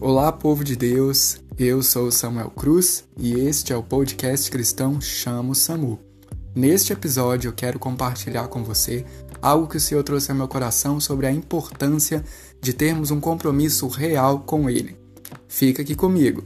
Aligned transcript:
Olá, 0.00 0.30
povo 0.30 0.62
de 0.62 0.76
Deus. 0.76 1.40
Eu 1.58 1.82
sou 1.82 2.08
Samuel 2.12 2.50
Cruz 2.50 3.04
e 3.18 3.32
este 3.32 3.72
é 3.72 3.76
o 3.76 3.82
podcast 3.82 4.48
cristão 4.48 5.00
Chamo 5.00 5.56
Samu. 5.56 5.98
Neste 6.54 6.92
episódio, 6.92 7.48
eu 7.48 7.52
quero 7.52 7.80
compartilhar 7.80 8.46
com 8.46 8.62
você 8.62 9.04
algo 9.42 9.66
que 9.66 9.76
o 9.76 9.80
Senhor 9.80 10.04
trouxe 10.04 10.30
ao 10.30 10.36
meu 10.36 10.46
coração 10.46 11.00
sobre 11.00 11.26
a 11.26 11.32
importância 11.32 12.24
de 12.60 12.72
termos 12.72 13.10
um 13.10 13.18
compromisso 13.18 13.88
real 13.88 14.38
com 14.38 14.70
Ele. 14.70 14.96
Fica 15.48 15.82
aqui 15.82 15.96
comigo. 15.96 16.44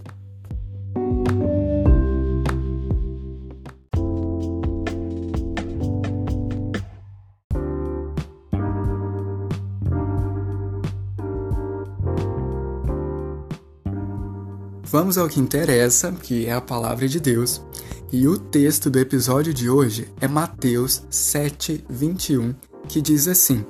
Vamos 14.92 15.16
ao 15.16 15.26
que 15.26 15.40
interessa, 15.40 16.12
que 16.12 16.44
é 16.44 16.52
a 16.52 16.60
palavra 16.60 17.08
de 17.08 17.18
Deus. 17.18 17.62
E 18.12 18.28
o 18.28 18.36
texto 18.36 18.90
do 18.90 18.98
episódio 18.98 19.54
de 19.54 19.70
hoje 19.70 20.06
é 20.20 20.28
Mateus 20.28 21.02
7, 21.08 21.82
21, 21.88 22.54
que 22.86 23.00
diz 23.00 23.26
assim: 23.26 23.64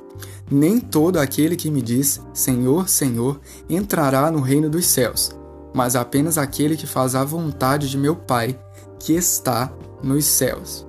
Nem 0.51 0.81
todo 0.81 1.21
aquele 1.21 1.55
que 1.55 1.71
me 1.71 1.81
diz 1.81 2.21
Senhor, 2.35 2.89
Senhor 2.89 3.41
entrará 3.71 4.33
no 4.33 4.41
reino 4.41 4.69
dos 4.69 4.85
céus, 4.87 5.31
mas 5.73 5.95
apenas 5.95 6.39
aquele 6.39 6.77
que 6.77 6.89
faz 6.89 7.15
a 7.15 7.23
vontade 7.23 7.89
de 7.89 7.97
meu 7.97 8.17
Pai 8.17 8.59
que 8.99 9.13
está 9.13 9.73
nos 10.03 10.25
céus. 10.25 10.85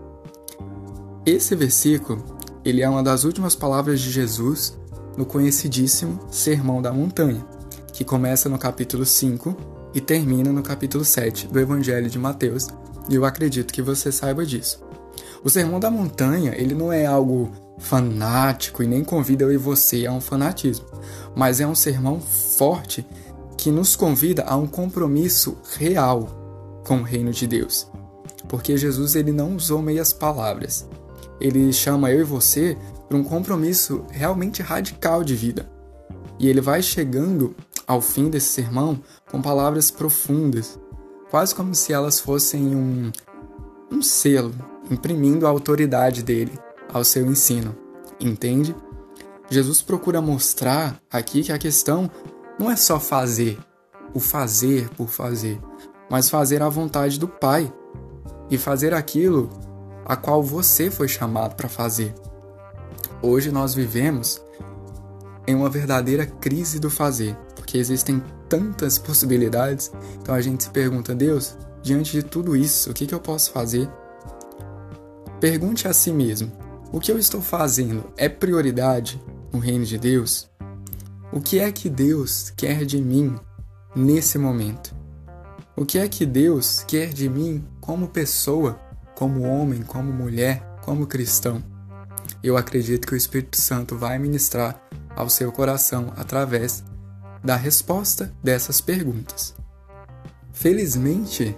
Esse 1.28 1.56
versículo, 1.56 2.26
ele 2.66 2.82
é 2.82 2.90
uma 2.90 3.04
das 3.04 3.24
últimas 3.24 3.54
palavras 3.54 4.02
de 4.02 4.10
Jesus 4.10 4.76
no 5.16 5.28
conhecidíssimo 5.28 6.20
Sermão 6.32 6.82
da 6.82 6.92
Montanha, 6.92 7.46
que 7.94 8.04
começa 8.04 8.50
no 8.50 8.58
capítulo 8.58 9.06
5 9.06 9.73
e 9.94 10.02
termina 10.02 10.52
no 10.52 10.64
capítulo 10.64 11.06
7 11.06 11.48
do 11.48 11.60
Evangelho 11.60 12.10
de 12.10 12.18
Mateus, 12.18 12.68
e 13.10 13.16
eu 13.16 13.26
acredito 13.26 13.74
que 13.74 13.82
você 13.82 14.12
saiba 14.12 14.46
disso. 14.46 14.84
O 15.44 15.50
Sermão 15.50 15.80
da 15.80 15.92
Montanha, 15.92 16.54
ele 16.56 16.74
não 16.74 16.92
é 16.92 17.06
algo 17.06 17.52
fanático 17.78 18.82
e 18.82 18.88
nem 18.88 19.04
convida 19.04 19.44
eu 19.44 19.52
e 19.52 19.58
você 19.58 20.06
a 20.06 20.12
um 20.12 20.22
fanatismo, 20.22 20.86
mas 21.36 21.60
é 21.60 21.68
um 21.68 21.76
sermão 21.76 22.20
forte 22.20 23.06
que 23.58 23.72
nos 23.72 23.96
convida 23.96 24.44
a 24.44 24.56
um 24.56 24.68
compromisso 24.68 25.58
real 25.78 26.82
com 26.86 26.98
o 26.98 27.04
reino 27.04 27.32
de 27.32 27.48
Deus. 27.48 27.88
Porque 28.48 28.78
Jesus 28.78 29.16
ele 29.16 29.32
não 29.32 29.56
usou 29.56 29.82
meias 29.82 30.14
palavras. 30.14 30.88
Ele 31.40 31.72
chama 31.74 32.12
eu 32.12 32.22
e 32.22 32.24
você 32.24 32.78
para 33.08 33.18
um 33.18 33.24
compromisso 33.24 34.06
realmente 34.10 34.62
radical 34.62 35.24
de 35.24 35.36
vida. 35.36 35.70
E 36.40 36.48
ele 36.48 36.62
vai 36.62 36.82
chegando 36.82 37.56
ao 37.88 38.02
fim 38.02 38.30
desse 38.30 38.48
sermão 38.48 39.00
com 39.30 39.42
palavras 39.42 39.92
profundas, 39.92 40.80
quase 41.30 41.54
como 41.54 41.74
se 41.74 41.92
elas 41.92 42.20
fossem 42.20 42.76
um, 42.76 43.12
um 43.92 44.02
selo, 44.02 44.54
imprimindo 44.90 45.46
a 45.46 45.50
autoridade 45.50 46.24
dele 46.24 46.52
ao 46.92 47.04
seu 47.04 47.26
ensino. 47.26 47.76
Entende? 48.20 48.76
Jesus 49.50 49.82
procura 49.82 50.22
mostrar 50.22 51.00
aqui 51.12 51.44
que 51.44 51.52
a 51.52 51.58
questão 51.58 52.10
não 52.60 52.72
é 52.72 52.76
só 52.76 53.00
fazer, 53.00 53.60
o 54.14 54.20
fazer 54.20 54.90
por 54.90 55.10
fazer, 55.10 55.60
mas 56.10 56.30
fazer 56.30 56.62
a 56.62 56.70
vontade 56.70 57.20
do 57.20 57.28
Pai 57.28 57.72
e 58.50 58.58
fazer 58.58 58.94
aquilo 58.94 59.50
a 60.06 60.16
qual 60.16 60.44
você 60.44 60.92
foi 60.92 61.08
chamado 61.08 61.56
para 61.56 61.70
fazer. 61.70 62.14
Hoje 63.22 63.52
nós 63.52 63.74
vivemos 63.74 64.42
em 65.48 65.56
uma 65.56 65.70
verdadeira 65.70 66.26
crise 66.26 66.80
do 66.80 66.90
fazer 66.90 67.38
que 67.74 67.80
existem 67.80 68.24
tantas 68.48 69.00
possibilidades, 69.00 69.92
então 70.22 70.36
a 70.36 70.42
gente 70.42 70.66
se 70.66 70.70
pergunta, 70.70 71.16
Deus, 71.16 71.58
diante 71.82 72.12
de 72.12 72.22
tudo 72.22 72.56
isso, 72.56 72.92
o 72.92 72.94
que, 72.94 73.08
que 73.08 73.16
eu 73.16 73.20
posso 73.20 73.52
fazer? 73.52 73.90
Pergunte 75.42 75.88
a 75.88 75.92
si 75.92 76.12
mesmo: 76.12 76.52
o 76.92 77.00
que 77.00 77.12
eu 77.12 77.18
estou 77.18 77.42
fazendo 77.42 78.14
é 78.16 78.30
prioridade 78.30 79.20
no 79.52 79.58
reino 79.58 79.84
de 79.86 79.98
Deus? 79.98 80.48
O 81.32 81.42
que 81.42 81.58
é 81.58 81.72
que 81.72 81.90
Deus 81.90 82.54
quer 82.56 82.86
de 82.86 83.02
mim 83.02 83.36
nesse 83.96 84.38
momento? 84.38 84.96
O 85.76 85.84
que 85.84 85.98
é 85.98 86.08
que 86.08 86.28
Deus 86.28 86.86
quer 86.88 87.12
de 87.12 87.28
mim 87.28 87.66
como 87.82 88.08
pessoa, 88.08 88.80
como 89.16 89.42
homem, 89.42 89.82
como 89.82 90.14
mulher, 90.14 90.64
como 90.84 91.08
cristão? 91.08 91.64
Eu 92.44 92.56
acredito 92.56 93.08
que 93.08 93.16
o 93.16 93.18
Espírito 93.18 93.60
Santo 93.60 93.98
vai 93.98 94.20
ministrar 94.20 94.80
ao 95.16 95.28
seu 95.28 95.52
coração 95.52 96.14
através 96.16 96.84
da 97.44 97.56
resposta 97.56 98.32
dessas 98.42 98.80
perguntas. 98.80 99.54
Felizmente, 100.52 101.56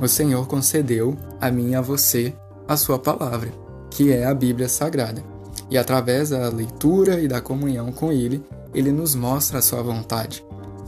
o 0.00 0.06
Senhor 0.06 0.46
concedeu 0.46 1.16
a 1.40 1.50
mim 1.50 1.70
e 1.70 1.74
a 1.74 1.80
você 1.80 2.34
a 2.68 2.76
sua 2.76 2.98
palavra, 2.98 3.52
que 3.90 4.12
é 4.12 4.24
a 4.24 4.34
Bíblia 4.34 4.68
Sagrada. 4.68 5.22
E 5.70 5.78
através 5.78 6.30
da 6.30 6.48
leitura 6.48 7.20
e 7.20 7.26
da 7.26 7.40
comunhão 7.40 7.90
com 7.90 8.12
Ele, 8.12 8.44
Ele 8.74 8.92
nos 8.92 9.14
mostra 9.14 9.58
a 9.58 9.62
sua 9.62 9.82
vontade. 9.82 10.44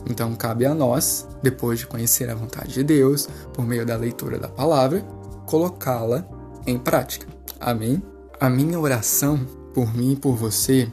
Então 0.08 0.34
cabe 0.34 0.64
a 0.64 0.74
nós, 0.74 1.26
depois 1.42 1.80
de 1.80 1.86
conhecer 1.86 2.30
a 2.30 2.34
vontade 2.34 2.74
de 2.74 2.84
Deus, 2.84 3.28
por 3.52 3.66
meio 3.66 3.84
da 3.84 3.96
leitura 3.96 4.38
da 4.38 4.48
palavra, 4.48 5.00
colocá-la 5.46 6.26
em 6.66 6.78
prática. 6.78 7.26
Amém? 7.58 8.02
A 8.38 8.48
minha 8.48 8.78
oração 8.78 9.38
por 9.74 9.94
mim 9.94 10.12
e 10.12 10.16
por 10.16 10.36
você 10.36 10.90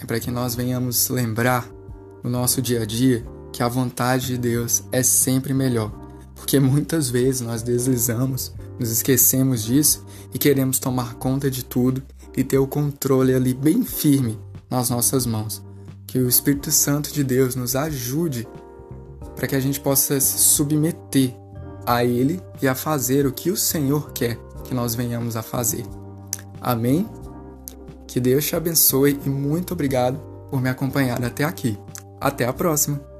é 0.00 0.04
para 0.04 0.18
que 0.18 0.30
nós 0.30 0.54
venhamos 0.54 1.08
lembrar 1.08 1.68
no 2.26 2.32
nosso 2.32 2.60
dia 2.60 2.82
a 2.82 2.84
dia 2.84 3.24
que 3.52 3.62
a 3.62 3.68
vontade 3.68 4.26
de 4.26 4.36
Deus 4.36 4.82
é 4.90 5.00
sempre 5.00 5.54
melhor, 5.54 5.92
porque 6.34 6.58
muitas 6.58 7.08
vezes 7.08 7.40
nós 7.40 7.62
deslizamos, 7.62 8.52
nos 8.80 8.90
esquecemos 8.90 9.62
disso 9.62 10.04
e 10.34 10.38
queremos 10.38 10.80
tomar 10.80 11.14
conta 11.14 11.48
de 11.48 11.64
tudo 11.64 12.02
e 12.36 12.42
ter 12.42 12.58
o 12.58 12.66
controle 12.66 13.32
ali 13.32 13.54
bem 13.54 13.84
firme 13.84 14.36
nas 14.68 14.90
nossas 14.90 15.24
mãos. 15.24 15.64
Que 16.04 16.18
o 16.18 16.28
Espírito 16.28 16.72
Santo 16.72 17.12
de 17.12 17.22
Deus 17.22 17.54
nos 17.54 17.76
ajude 17.76 18.46
para 19.36 19.46
que 19.46 19.54
a 19.54 19.60
gente 19.60 19.78
possa 19.78 20.18
se 20.18 20.38
submeter 20.38 21.32
a 21.86 22.04
Ele 22.04 22.42
e 22.60 22.66
a 22.66 22.74
fazer 22.74 23.24
o 23.24 23.32
que 23.32 23.52
o 23.52 23.56
Senhor 23.56 24.10
quer 24.10 24.36
que 24.64 24.74
nós 24.74 24.96
venhamos 24.96 25.36
a 25.36 25.42
fazer. 25.42 25.84
Amém? 26.60 27.08
Que 28.08 28.18
Deus 28.18 28.44
te 28.44 28.56
abençoe 28.56 29.16
e 29.24 29.28
muito 29.28 29.74
obrigado 29.74 30.18
por 30.50 30.60
me 30.60 30.68
acompanhar 30.68 31.24
até 31.24 31.44
aqui. 31.44 31.78
Até 32.20 32.44
a 32.44 32.52
próxima! 32.52 33.15